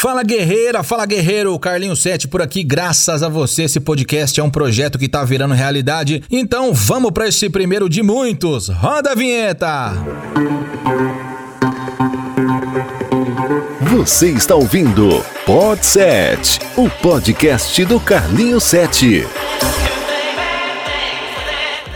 Fala 0.00 0.22
guerreira, 0.22 0.84
fala 0.84 1.04
guerreiro, 1.04 1.58
Carlinho 1.58 1.96
7 1.96 2.28
por 2.28 2.40
aqui, 2.40 2.62
graças 2.62 3.20
a 3.20 3.28
você 3.28 3.64
esse 3.64 3.80
podcast 3.80 4.38
é 4.38 4.44
um 4.44 4.48
projeto 4.48 4.96
que 4.96 5.08
tá 5.08 5.24
virando 5.24 5.54
realidade, 5.54 6.22
então 6.30 6.72
vamos 6.72 7.10
para 7.10 7.26
esse 7.26 7.50
primeiro 7.50 7.88
de 7.88 8.00
muitos, 8.00 8.68
roda 8.68 9.10
a 9.10 9.14
vinheta! 9.16 9.92
Você 13.90 14.28
está 14.28 14.54
ouvindo 14.54 15.20
Pod 15.44 15.84
7, 15.84 16.60
o 16.76 16.88
podcast 16.88 17.84
do 17.84 17.98
Carlinho 17.98 18.60
7. 18.60 19.26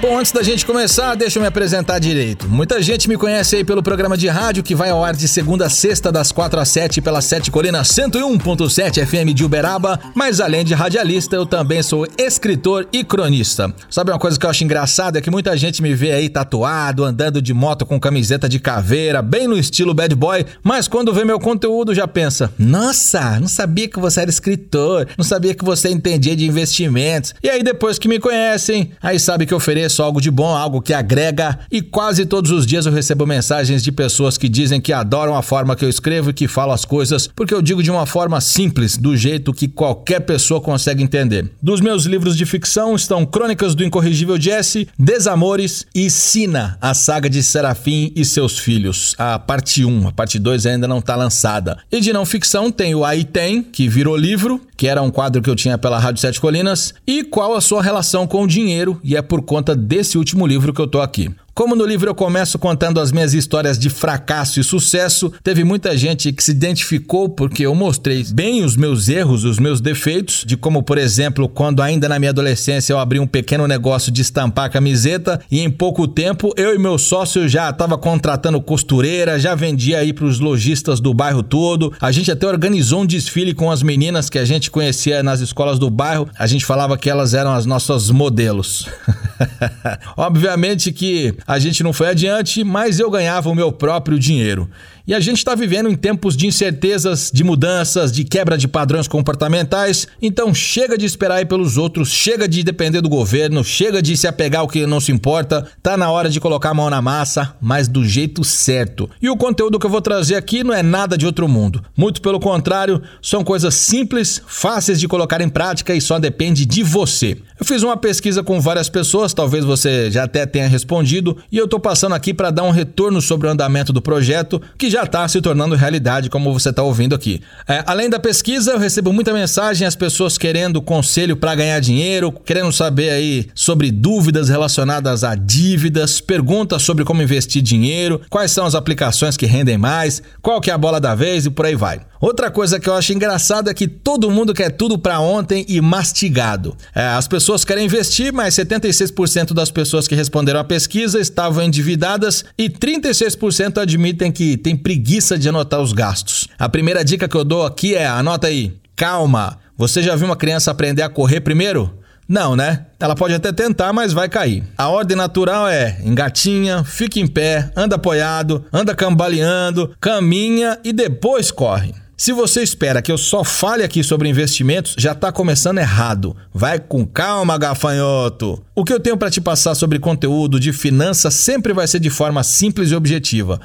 Bom, 0.03 0.19
antes 0.19 0.33
da 0.33 0.43
gente 0.43 0.67
começar, 0.67 1.15
deixa 1.15 1.39
eu 1.39 1.41
me 1.43 1.47
apresentar 1.47 2.01
direito. 2.01 2.49
Muita 2.49 2.83
gente 2.83 3.09
me 3.09 3.17
conhece 3.17 3.55
aí 3.55 3.63
pelo 3.63 3.85
programa 3.85 4.17
de 4.17 4.27
rádio 4.27 4.65
que 4.65 4.75
vai 4.75 4.91
ao 4.91 5.05
ar 5.05 5.15
de 5.15 5.29
segunda 5.29 5.67
a 5.67 5.71
sexta, 5.71 6.11
das 6.11 6.33
4 6.33 6.59
às 6.59 6.69
7, 6.71 7.01
pela 7.01 7.21
7 7.21 7.53
Colina 7.53 7.83
101.7 7.83 9.07
FM 9.07 9.33
de 9.33 9.45
Uberaba, 9.45 10.01
mas 10.13 10.41
além 10.41 10.65
de 10.65 10.75
radialista, 10.75 11.37
eu 11.37 11.47
também 11.47 11.85
sou 11.85 12.05
escritor 12.19 12.89
e 12.93 13.05
cronista. 13.05 13.73
Sabe 13.89 14.11
uma 14.11 14.19
coisa 14.19 14.37
que 14.37 14.45
eu 14.45 14.51
acho 14.51 14.65
engraçada? 14.65 15.21
É 15.21 15.23
que 15.23 15.31
muita 15.31 15.57
gente 15.57 15.81
me 15.81 15.95
vê 15.95 16.11
aí 16.11 16.29
tatuado, 16.29 17.05
andando 17.05 17.41
de 17.41 17.55
moto 17.55 17.87
com 17.87 18.01
camiseta 18.01 18.49
de 18.49 18.59
caveira, 18.59 19.23
bem 19.23 19.47
no 19.47 19.57
estilo 19.57 19.95
bad 19.95 20.13
boy, 20.17 20.45
mas 20.65 20.89
quando 20.89 21.15
vê 21.15 21.25
meu 21.25 21.39
conteúdo 21.39 21.95
já 21.95 22.09
pensa: 22.09 22.53
nossa, 22.59 23.39
não 23.39 23.47
sabia 23.47 23.87
que 23.87 24.01
você 24.01 24.23
era 24.23 24.31
escritor, 24.31 25.07
não 25.17 25.25
sabia 25.25 25.55
que 25.55 25.65
você 25.65 25.91
entendia 25.91 26.35
de 26.35 26.45
investimentos. 26.45 27.37
E 27.41 27.49
aí 27.49 27.63
depois 27.63 28.01
que 28.01 28.09
me 28.09 28.19
conhecem, 28.19 28.91
aí 29.01 29.21
sabe 29.21 29.47
que 29.47 29.55
ofereço 29.55 29.92
ofereço 29.93 30.03
algo 30.03 30.21
de 30.21 30.31
bom, 30.31 30.55
algo 30.57 30.81
que 30.81 30.95
agrega, 30.95 31.59
e 31.71 31.83
quase 31.83 32.25
todos 32.25 32.51
os 32.51 32.67
dias 32.67 32.87
eu 32.87 32.93
recebo 32.93 33.27
mensagens 33.27 33.83
de 33.83 33.93
pessoas 33.93 34.39
que 34.39 34.49
dizem 34.49 34.81
que 34.81 34.93
adoram 34.93 35.37
a 35.37 35.43
forma 35.43 35.77
que 35.77 35.85
eu 35.85 35.89
escrevo 35.89 36.31
e 36.31 36.33
que 36.33 36.49
falo 36.49 36.73
as 36.73 36.85
coisas, 36.85 37.29
porque 37.37 37.53
eu 37.53 37.61
digo 37.61 37.83
de 37.83 37.91
uma 37.91 38.07
forma 38.07 38.41
simples, 38.41 38.97
do 38.97 39.17
jeito 39.17 39.53
que 39.53 39.69
qualquer 39.69 40.21
pessoa 40.21 40.61
consegue 40.61 41.03
entender. 41.03 41.51
Dos 41.63 41.81
meus 41.81 42.05
livros 42.05 42.37
de 42.37 42.47
ficção 42.47 42.95
estão 42.95 43.27
Crônicas 43.27 43.75
do 43.75 43.85
Incorrigível 43.85 44.41
Jesse, 44.41 44.89
Desamores 44.99 45.87
e 45.95 46.09
Sina, 46.09 46.79
a 46.81 46.95
saga 46.95 47.29
de 47.29 47.43
Serafim 47.43 48.13
e 48.17 48.25
seus 48.25 48.59
filhos. 48.59 49.15
A 49.19 49.39
parte 49.39 49.85
1, 49.85 50.09
a 50.09 50.13
parte 50.13 50.39
2 50.39 50.67
ainda 50.67 50.89
não 50.89 50.99
está 50.99 51.17
lançada. 51.17 51.79
E 51.91 52.01
de 52.01 52.13
não 52.13 52.25
ficção 52.25 52.71
tem 52.71 52.95
o 52.95 53.05
Aí 53.05 53.25
Tem, 53.25 53.63
que 53.63 53.89
virou 53.89 54.17
livro, 54.17 54.61
que 54.77 54.89
era 54.89 55.03
um 55.03 55.11
quadro 55.11 55.43
que 55.43 55.51
eu 55.51 55.57
tinha 55.57 55.77
pela 55.77 55.99
Rádio 55.99 56.21
Sete 56.21 56.41
Colinas, 56.41 56.95
e 57.07 57.25
qual 57.25 57.55
a 57.55 57.61
sua 57.61 57.83
relação 57.83 58.27
com 58.27 58.43
o 58.43 58.47
dinheiro, 58.47 59.01
e 59.05 59.17
é 59.17 59.23
por 59.23 59.43
conta 59.43 59.77
desse 59.83 60.17
último 60.17 60.47
livro 60.47 60.73
que 60.73 60.81
eu 60.81 60.87
tô 60.87 61.01
aqui. 61.01 61.31
Como 61.55 61.77
no 61.77 61.85
livro 61.85 62.09
eu 62.09 62.15
começo 62.15 62.59
contando 62.59 62.99
as 62.99 63.13
minhas 63.13 63.35
histórias 63.35 63.79
de 63.79 63.91
fracasso 63.91 64.59
e 64.59 64.65
sucesso, 64.65 65.31
teve 65.45 65.65
muita 65.65 65.95
gente 65.95 66.33
que 66.33 66.43
se 66.43 66.51
identificou 66.51 67.29
porque 67.29 67.67
eu 67.67 67.75
mostrei 67.75 68.25
bem 68.33 68.65
os 68.65 68.75
meus 68.75 69.07
erros, 69.11 69.45
os 69.45 69.59
meus 69.59 69.79
defeitos, 69.79 70.45
de 70.47 70.57
como, 70.57 70.83
por 70.83 70.97
exemplo, 70.97 71.47
quando 71.47 71.83
ainda 71.83 72.09
na 72.09 72.19
minha 72.19 72.31
adolescência 72.31 72.95
eu 72.95 72.99
abri 72.99 73.21
um 73.21 73.27
pequeno 73.27 73.69
negócio 73.69 74.11
de 74.11 74.23
estampar 74.23 74.71
camiseta 74.71 75.43
e 75.51 75.61
em 75.61 75.71
pouco 75.71 76.09
tempo 76.09 76.55
eu 76.57 76.75
e 76.75 76.79
meu 76.79 76.97
sócio 76.97 77.47
já 77.47 77.69
estava 77.69 77.99
contratando 77.99 78.59
costureira, 78.59 79.39
já 79.39 79.55
vendia 79.55 79.99
aí 79.99 80.15
para 80.15 80.25
os 80.25 80.41
lojistas 80.41 81.01
do 81.01 81.13
bairro 81.13 81.43
todo. 81.43 81.93
A 82.01 82.11
gente 82.11 82.33
até 82.33 82.47
organizou 82.47 83.03
um 83.03 83.07
desfile 83.07 83.53
com 83.53 83.71
as 83.71 83.83
meninas 83.83 84.31
que 84.31 84.39
a 84.39 84.45
gente 84.47 84.71
conhecia 84.71 85.23
nas 85.23 85.41
escolas 85.41 85.79
do 85.79 85.91
bairro. 85.91 86.27
A 86.39 86.47
gente 86.47 86.65
falava 86.65 86.97
que 86.97 87.11
elas 87.11 87.35
eram 87.35 87.53
as 87.53 87.67
nossas 87.67 88.11
modelos. 88.11 88.89
Obviamente 90.17 90.93
que 90.93 91.35
a 91.47 91.59
gente 91.59 91.83
não 91.83 91.93
foi 91.93 92.09
adiante, 92.09 92.65
mas 92.65 92.99
eu 92.99 93.11
ganhava 93.11 93.49
o 93.49 93.55
meu 93.55 93.73
próprio 93.73 94.19
dinheiro. 94.19 94.69
E 95.05 95.15
a 95.15 95.19
gente 95.19 95.39
está 95.39 95.55
vivendo 95.55 95.89
em 95.89 95.97
tempos 95.97 96.37
de 96.37 96.47
incertezas, 96.47 97.29
de 97.33 97.43
mudanças, 97.43 98.13
de 98.13 98.23
quebra 98.23 98.57
de 98.57 98.69
padrões 98.69 99.09
comportamentais. 99.09 100.07
Então 100.21 100.55
chega 100.55 100.97
de 100.97 101.05
esperar 101.05 101.37
aí 101.37 101.45
pelos 101.45 101.77
outros, 101.77 102.09
chega 102.11 102.47
de 102.47 102.63
depender 102.63 103.01
do 103.01 103.09
governo, 103.09 103.65
chega 103.65 104.01
de 104.01 104.17
se 104.17 104.29
apegar 104.29 104.61
ao 104.61 104.69
que 104.69 104.87
não 104.87 105.01
se 105.01 105.11
importa. 105.11 105.67
Tá 105.83 105.97
na 105.97 106.09
hora 106.09 106.31
de 106.31 106.39
colocar 106.39 106.71
a 106.71 106.75
mão 106.75 106.89
na 106.89 107.03
massa, 107.03 107.57
mas 107.61 107.89
do 107.89 108.05
jeito 108.05 108.45
certo. 108.45 109.11
E 109.21 109.29
o 109.29 109.37
conteúdo 109.37 109.77
que 109.77 109.87
eu 109.87 109.91
vou 109.91 110.01
trazer 110.01 110.37
aqui 110.37 110.63
não 110.63 110.73
é 110.73 110.85
nada 110.85 111.19
de 111.19 111.27
outro 111.27 111.49
mundo. 111.49 111.83
Muito 111.97 112.23
pelo 112.23 112.39
contrário, 112.39 113.03
são 113.21 113.43
coisas 113.43 113.75
simples, 113.75 114.41
fáceis 114.47 115.01
de 115.01 115.09
colocar 115.09 115.41
em 115.41 115.49
prática 115.49 115.95
e 115.95 116.01
só 116.01 116.21
depende 116.21 116.65
de 116.65 116.83
você. 116.85 117.37
Eu 117.59 117.67
fiz 117.67 117.83
uma 117.83 117.97
pesquisa 117.97 118.43
com 118.43 118.61
várias 118.61 118.89
pessoas, 118.89 119.35
talvez 119.35 119.65
você 119.65 120.11
já 120.11 120.25
até 120.25 120.47
tenha 120.47 120.69
respondido, 120.69 121.37
e 121.51 121.59
eu 121.59 121.67
tô 121.67 121.79
passando 121.79 122.15
aqui 122.15 122.33
para 122.35 122.51
dar 122.51 122.65
um 122.65 122.71
retorno 122.71 123.21
sobre 123.21 123.47
o 123.47 123.51
andamento 123.51 123.93
do 123.93 124.03
projeto, 124.03 124.61
que 124.79 124.92
já 124.93 125.05
está 125.05 125.27
se 125.27 125.41
tornando 125.41 125.75
realidade, 125.75 126.29
como 126.29 126.53
você 126.53 126.69
está 126.69 126.83
ouvindo 126.83 127.15
aqui. 127.15 127.41
É, 127.67 127.83
além 127.87 128.11
da 128.11 128.21
pesquisa, 128.21 128.73
eu 128.73 128.79
recebo 128.79 129.13
muita 129.13 129.33
mensagem, 129.33 129.87
as 129.87 129.97
pessoas 129.97 130.37
querendo 130.37 130.83
conselho 130.83 131.35
para 131.35 131.55
ganhar 131.55 131.81
dinheiro, 131.81 132.31
querendo 132.31 132.71
saber 132.71 133.11
aí 133.11 133.49
sobre 133.55 133.91
dúvidas 133.91 134.51
relacionadas 134.51 135.25
a 135.25 135.35
dívidas, 135.35 136.21
perguntas 136.21 136.83
sobre 136.83 137.05
como 137.05 137.23
investir 137.23 137.63
dinheiro, 137.63 138.21
quais 138.29 138.51
são 138.51 138.67
as 138.67 138.75
aplicações 138.75 139.37
que 139.37 139.47
rendem 139.47 139.79
mais, 139.79 140.23
qual 140.43 140.61
que 140.61 140.71
é 140.71 140.75
a 140.75 140.79
bola 140.79 141.01
da 141.01 141.15
vez 141.15 141.47
e 141.47 141.51
por 141.51 141.65
aí 141.65 141.75
vai. 141.75 142.03
Outra 142.23 142.53
coisa 142.53 142.79
que 142.79 142.89
eu 142.89 142.95
acho 142.95 143.13
engraçado 143.13 143.69
é 143.69 143.75
que 143.75 143.89
todo 143.89 144.31
mundo 144.31 144.55
quer 144.55 144.71
tudo 144.71 144.97
para 144.97 145.19
ontem 145.19 145.67
e 145.69 145.81
mastigado. 145.81 146.77
É, 146.95 147.05
as 147.05 147.27
pessoas 147.27 147.65
querem 147.65 147.85
investir, 147.85 148.33
mas 148.33 148.55
76% 148.55 149.53
das 149.53 149.73
pessoas 149.73 150.07
que 150.07 150.15
responderam 150.15 150.61
à 150.61 150.65
pesquisa 150.65 151.19
estavam 151.19 151.65
endividadas 151.65 152.45
e 152.57 152.71
36% 152.71 153.79
admitem 153.79 154.31
que 154.31 154.57
tem 154.57 154.77
preguiça 154.83 155.39
de 155.39 155.49
anotar 155.49 155.81
os 155.81 155.93
gastos. 155.93 156.49
A 156.59 156.69
primeira 156.69 157.05
dica 157.05 157.29
que 157.29 157.37
eu 157.37 157.45
dou 157.45 157.65
aqui 157.65 157.95
é: 157.95 158.07
anota 158.07 158.49
aí, 158.49 158.75
calma. 158.97 159.59
Você 159.77 160.03
já 160.03 160.15
viu 160.15 160.27
uma 160.27 160.37
criança 160.37 160.71
aprender 160.71 161.03
a 161.03 161.09
correr 161.09 161.41
primeiro? 161.41 161.99
Não, 162.29 162.55
né? 162.55 162.87
Ela 163.01 163.15
pode 163.15 163.35
até 163.35 163.53
tentar, 163.53 163.93
mas 163.93 164.13
vai 164.13 164.29
cair. 164.29 164.65
A 164.79 164.89
ordem 164.89 165.17
natural 165.17 165.69
é 165.69 165.99
engatinha, 166.05 166.85
fica 166.85 167.19
em 167.19 167.27
pé, 167.27 167.71
anda 167.77 167.97
apoiado, 167.97 168.65
anda 168.73 168.95
cambaleando, 168.95 169.95
caminha 170.01 170.79
e 170.85 170.93
depois 170.93 171.51
corre. 171.51 171.95
Se 172.17 172.33
você 172.33 172.63
espera 172.63 173.03
que 173.03 173.11
eu 173.11 173.19
só 173.19 173.43
fale 173.43 173.83
aqui 173.83 174.05
sobre 174.05 174.29
investimentos, 174.29 174.95
já 174.97 175.11
está 175.11 175.33
começando 175.33 175.79
errado. 175.79 176.37
Vai 176.55 176.79
com 176.79 177.05
calma, 177.05 177.59
gafanhoto. 177.59 178.63
O 178.77 178.85
que 178.85 178.93
eu 178.93 179.01
tenho 179.01 179.17
para 179.17 179.29
te 179.29 179.41
passar 179.41 179.75
sobre 179.75 179.99
conteúdo 179.99 180.61
de 180.61 180.73
finanças 180.73 181.35
sempre 181.35 181.73
vai 181.73 181.89
ser 181.89 181.99
de 181.99 182.11
forma 182.11 182.45
simples 182.45 182.93
e 182.93 182.95
objetiva. 182.95 183.61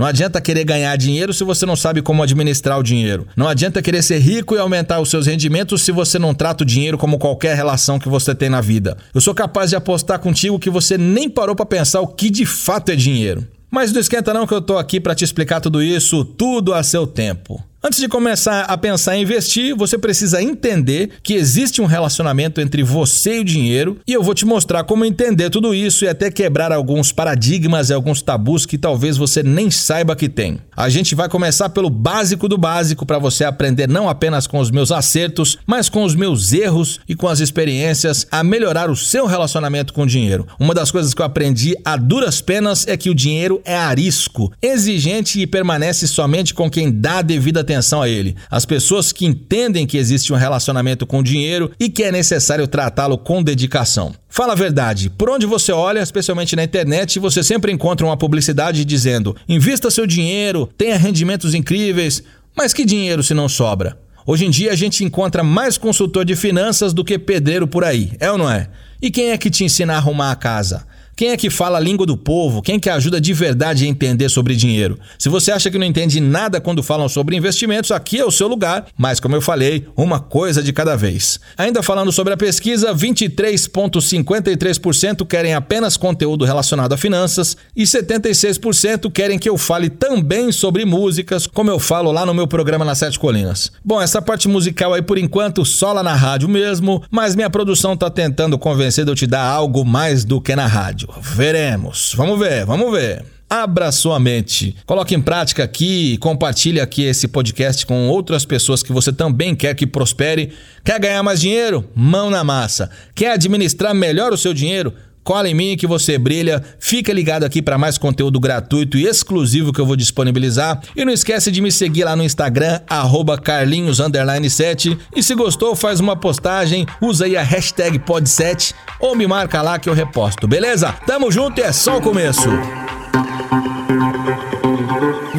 Não 0.00 0.06
adianta 0.06 0.40
querer 0.40 0.64
ganhar 0.64 0.96
dinheiro 0.96 1.30
se 1.34 1.44
você 1.44 1.66
não 1.66 1.76
sabe 1.76 2.00
como 2.00 2.22
administrar 2.22 2.78
o 2.78 2.82
dinheiro. 2.82 3.26
Não 3.36 3.46
adianta 3.46 3.82
querer 3.82 4.00
ser 4.00 4.18
rico 4.18 4.56
e 4.56 4.58
aumentar 4.58 4.98
os 4.98 5.10
seus 5.10 5.26
rendimentos 5.26 5.82
se 5.82 5.92
você 5.92 6.18
não 6.18 6.32
trata 6.32 6.64
o 6.64 6.66
dinheiro 6.66 6.96
como 6.96 7.18
qualquer 7.18 7.54
relação 7.54 7.98
que 7.98 8.08
você 8.08 8.34
tem 8.34 8.48
na 8.48 8.62
vida. 8.62 8.96
Eu 9.12 9.20
sou 9.20 9.34
capaz 9.34 9.68
de 9.68 9.76
apostar 9.76 10.18
contigo 10.18 10.58
que 10.58 10.70
você 10.70 10.96
nem 10.96 11.28
parou 11.28 11.54
para 11.54 11.66
pensar 11.66 12.00
o 12.00 12.06
que 12.06 12.30
de 12.30 12.46
fato 12.46 12.90
é 12.90 12.96
dinheiro. 12.96 13.46
Mas 13.70 13.92
não 13.92 14.00
esquenta 14.00 14.32
não 14.32 14.46
que 14.46 14.54
eu 14.54 14.62
tô 14.62 14.78
aqui 14.78 14.98
para 14.98 15.14
te 15.14 15.22
explicar 15.22 15.60
tudo 15.60 15.82
isso, 15.82 16.24
tudo 16.24 16.72
a 16.72 16.82
seu 16.82 17.06
tempo. 17.06 17.62
Antes 17.82 17.98
de 17.98 18.08
começar 18.08 18.64
a 18.64 18.76
pensar 18.76 19.16
em 19.16 19.22
investir, 19.22 19.74
você 19.74 19.96
precisa 19.96 20.42
entender 20.42 21.12
que 21.22 21.32
existe 21.32 21.80
um 21.80 21.86
relacionamento 21.86 22.60
entre 22.60 22.82
você 22.82 23.38
e 23.38 23.40
o 23.40 23.44
dinheiro, 23.44 23.96
e 24.06 24.12
eu 24.12 24.22
vou 24.22 24.34
te 24.34 24.44
mostrar 24.44 24.84
como 24.84 25.02
entender 25.02 25.48
tudo 25.48 25.74
isso 25.74 26.04
e 26.04 26.08
até 26.08 26.30
quebrar 26.30 26.72
alguns 26.72 27.10
paradigmas 27.10 27.88
e 27.88 27.94
alguns 27.94 28.20
tabus 28.20 28.66
que 28.66 28.76
talvez 28.76 29.16
você 29.16 29.42
nem 29.42 29.70
saiba 29.70 30.14
que 30.14 30.28
tem. 30.28 30.58
A 30.76 30.90
gente 30.90 31.14
vai 31.14 31.26
começar 31.26 31.70
pelo 31.70 31.88
básico 31.88 32.48
do 32.48 32.58
básico 32.58 33.06
para 33.06 33.18
você 33.18 33.44
aprender 33.44 33.88
não 33.88 34.10
apenas 34.10 34.46
com 34.46 34.58
os 34.58 34.70
meus 34.70 34.92
acertos, 34.92 35.56
mas 35.66 35.88
com 35.88 36.04
os 36.04 36.14
meus 36.14 36.52
erros 36.52 37.00
e 37.08 37.14
com 37.14 37.28
as 37.28 37.40
experiências 37.40 38.26
a 38.30 38.44
melhorar 38.44 38.90
o 38.90 38.96
seu 38.96 39.24
relacionamento 39.24 39.94
com 39.94 40.02
o 40.02 40.06
dinheiro. 40.06 40.46
Uma 40.58 40.74
das 40.74 40.90
coisas 40.90 41.14
que 41.14 41.22
eu 41.22 41.26
aprendi 41.26 41.74
a 41.82 41.96
duras 41.96 42.42
penas 42.42 42.86
é 42.86 42.94
que 42.94 43.08
o 43.08 43.14
dinheiro 43.14 43.62
é 43.64 43.74
arisco, 43.74 44.52
exigente 44.60 45.40
e 45.40 45.46
permanece 45.46 46.06
somente 46.06 46.52
com 46.52 46.70
quem 46.70 46.92
dá 46.92 47.22
devida 47.22 47.69
atenção 47.70 48.02
a 48.02 48.08
ele. 48.08 48.36
As 48.50 48.64
pessoas 48.64 49.12
que 49.12 49.24
entendem 49.24 49.86
que 49.86 49.96
existe 49.96 50.32
um 50.32 50.36
relacionamento 50.36 51.06
com 51.06 51.22
dinheiro 51.22 51.70
e 51.78 51.88
que 51.88 52.02
é 52.02 52.10
necessário 52.10 52.66
tratá-lo 52.66 53.16
com 53.16 53.42
dedicação. 53.42 54.12
Fala 54.28 54.52
a 54.52 54.56
verdade, 54.56 55.08
por 55.10 55.30
onde 55.30 55.46
você 55.46 55.72
olha, 55.72 56.00
especialmente 56.00 56.56
na 56.56 56.64
internet, 56.64 57.18
você 57.18 57.42
sempre 57.42 57.72
encontra 57.72 58.06
uma 58.06 58.16
publicidade 58.16 58.84
dizendo: 58.84 59.36
invista 59.48 59.90
seu 59.90 60.06
dinheiro, 60.06 60.68
tenha 60.76 60.96
rendimentos 60.96 61.54
incríveis. 61.54 62.22
Mas 62.56 62.72
que 62.72 62.84
dinheiro 62.84 63.22
se 63.22 63.32
não 63.32 63.48
sobra? 63.48 63.96
Hoje 64.26 64.44
em 64.44 64.50
dia 64.50 64.72
a 64.72 64.76
gente 64.76 65.04
encontra 65.04 65.42
mais 65.42 65.78
consultor 65.78 66.24
de 66.24 66.36
finanças 66.36 66.92
do 66.92 67.04
que 67.04 67.18
pedreiro 67.18 67.66
por 67.66 67.84
aí, 67.84 68.12
é 68.18 68.30
ou 68.30 68.36
não 68.36 68.50
é? 68.50 68.68
E 69.00 69.10
quem 69.10 69.30
é 69.30 69.38
que 69.38 69.48
te 69.48 69.64
ensina 69.64 69.94
a 69.94 69.96
arrumar 69.96 70.30
a 70.30 70.36
casa? 70.36 70.86
Quem 71.20 71.32
é 71.32 71.36
que 71.36 71.50
fala 71.50 71.76
a 71.76 71.80
língua 71.82 72.06
do 72.06 72.16
povo? 72.16 72.62
Quem 72.62 72.76
é 72.76 72.80
que 72.80 72.88
ajuda 72.88 73.20
de 73.20 73.34
verdade 73.34 73.84
a 73.84 73.86
entender 73.86 74.30
sobre 74.30 74.56
dinheiro? 74.56 74.98
Se 75.18 75.28
você 75.28 75.52
acha 75.52 75.70
que 75.70 75.76
não 75.76 75.84
entende 75.84 76.18
nada 76.18 76.62
quando 76.62 76.82
falam 76.82 77.10
sobre 77.10 77.36
investimentos, 77.36 77.92
aqui 77.92 78.18
é 78.18 78.24
o 78.24 78.30
seu 78.30 78.48
lugar, 78.48 78.86
mas 78.96 79.20
como 79.20 79.36
eu 79.36 79.42
falei, 79.42 79.86
uma 79.94 80.18
coisa 80.18 80.62
de 80.62 80.72
cada 80.72 80.96
vez. 80.96 81.38
Ainda 81.58 81.82
falando 81.82 82.10
sobre 82.10 82.32
a 82.32 82.38
pesquisa, 82.38 82.94
23,53% 82.94 85.26
querem 85.26 85.52
apenas 85.52 85.98
conteúdo 85.98 86.46
relacionado 86.46 86.94
a 86.94 86.96
finanças 86.96 87.54
e 87.76 87.82
76% 87.82 89.12
querem 89.12 89.38
que 89.38 89.50
eu 89.50 89.58
fale 89.58 89.90
também 89.90 90.50
sobre 90.50 90.86
músicas, 90.86 91.46
como 91.46 91.70
eu 91.70 91.78
falo 91.78 92.10
lá 92.12 92.24
no 92.24 92.32
meu 92.32 92.46
programa 92.46 92.82
nas 92.82 92.96
Sete 92.96 93.18
Colinas. 93.18 93.70
Bom, 93.84 94.00
essa 94.00 94.22
parte 94.22 94.48
musical 94.48 94.94
aí 94.94 95.02
por 95.02 95.18
enquanto 95.18 95.66
só 95.66 95.92
lá 95.92 96.02
na 96.02 96.14
rádio 96.14 96.48
mesmo, 96.48 97.02
mas 97.10 97.36
minha 97.36 97.50
produção 97.50 97.94
tá 97.94 98.08
tentando 98.08 98.58
convencer 98.58 99.04
de 99.04 99.10
eu 99.10 99.14
te 99.14 99.26
dar 99.26 99.44
algo 99.44 99.84
mais 99.84 100.24
do 100.24 100.40
que 100.40 100.56
na 100.56 100.66
rádio. 100.66 101.09
Veremos. 101.20 102.14
Vamos 102.16 102.38
ver, 102.38 102.64
vamos 102.64 102.92
ver. 102.92 103.24
Abra 103.48 103.90
sua 103.90 104.20
mente. 104.20 104.76
Coloque 104.86 105.12
em 105.12 105.20
prática 105.20 105.64
aqui, 105.64 106.16
compartilhe 106.18 106.80
aqui 106.80 107.02
esse 107.02 107.26
podcast 107.26 107.84
com 107.84 108.08
outras 108.08 108.44
pessoas 108.44 108.80
que 108.80 108.92
você 108.92 109.12
também 109.12 109.56
quer 109.56 109.74
que 109.74 109.88
prospere. 109.88 110.52
Quer 110.84 111.00
ganhar 111.00 111.22
mais 111.24 111.40
dinheiro? 111.40 111.84
Mão 111.92 112.30
na 112.30 112.44
massa. 112.44 112.90
Quer 113.12 113.32
administrar 113.32 113.92
melhor 113.92 114.32
o 114.32 114.38
seu 114.38 114.54
dinheiro? 114.54 114.94
Cola 115.22 115.48
em 115.48 115.54
mim 115.54 115.76
que 115.76 115.86
você 115.86 116.18
brilha. 116.18 116.62
Fica 116.78 117.12
ligado 117.12 117.44
aqui 117.44 117.60
para 117.60 117.78
mais 117.78 117.98
conteúdo 117.98 118.40
gratuito 118.40 118.96
e 118.96 119.06
exclusivo 119.06 119.72
que 119.72 119.80
eu 119.80 119.86
vou 119.86 119.96
disponibilizar. 119.96 120.80
E 120.96 121.04
não 121.04 121.12
esquece 121.12 121.50
de 121.50 121.60
me 121.60 121.70
seguir 121.70 122.04
lá 122.04 122.16
no 122.16 122.24
Instagram, 122.24 122.80
carlinhos7. 122.88 124.98
E 125.14 125.22
se 125.22 125.34
gostou, 125.34 125.76
faz 125.76 126.00
uma 126.00 126.16
postagem, 126.16 126.86
usa 127.00 127.26
aí 127.26 127.36
a 127.36 127.42
hashtag 127.42 127.98
pod7 127.98 128.74
ou 128.98 129.14
me 129.14 129.26
marca 129.26 129.62
lá 129.62 129.78
que 129.78 129.88
eu 129.88 129.94
reposto, 129.94 130.48
beleza? 130.48 130.92
Tamo 131.06 131.30
junto 131.30 131.60
e 131.60 131.64
é 131.64 131.72
só 131.72 131.98
o 131.98 132.02
começo. 132.02 132.48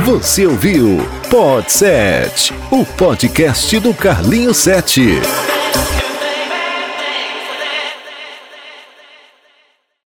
Você 0.05 0.45
ouviu 0.45 0.97
Pod 1.29 1.71
7, 1.71 2.53
o 2.71 2.85
podcast 2.85 3.79
do 3.79 3.93
Carlinho 3.93 4.53
7. 4.53 5.60